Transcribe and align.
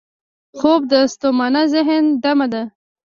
خوب 0.57 0.81
د 0.91 0.93
ستومانه 1.13 1.61
ذهن 1.73 2.03
دمه 2.23 2.47
ده 2.53 2.63